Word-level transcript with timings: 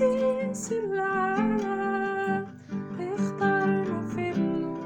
أسيس 0.00 0.72
العالم 0.72 2.46
اختارني 3.00 4.06
في 4.08 4.30
ابنه 4.30 4.76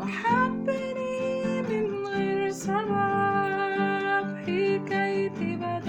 وحبني 0.00 1.62
من 1.62 1.86
غير 2.06 2.50
سبب 2.50 4.26
حكايتي 4.44 5.56
بدأت 5.56 5.88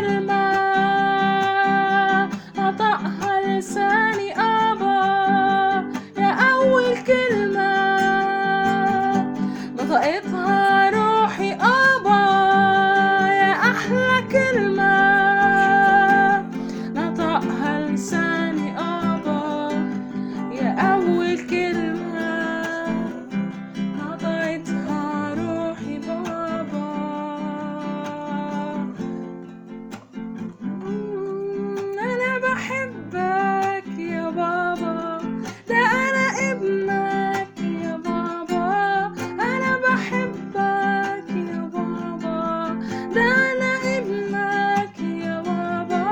عندنا 43.11 43.97
ابنك 43.97 44.99
يا 44.99 45.41
بابا 45.41 46.05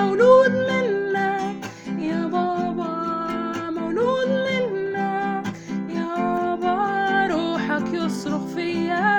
مولود 0.00 0.50
منك 0.50 1.64
يا 1.98 2.26
بابا 2.26 3.70
مولود 3.70 4.28
منك 4.28 5.46
يا 5.88 6.54
بابا 6.54 7.26
روحك 7.30 7.92
يصرخ 7.94 8.44
فيا. 8.46 9.18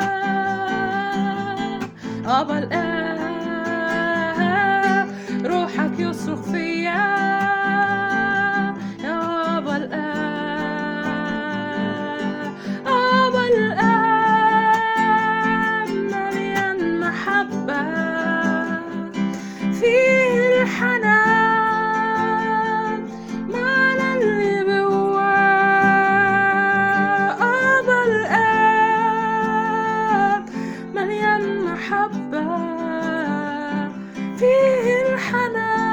أبا 2.25 2.57
الان 2.59 3.17
روحك 5.45 5.99
يصرخ 5.99 6.41
فيا. 6.41 7.36
حبه 31.89 32.57
فيه 34.37 35.01
الحنان. 35.13 35.86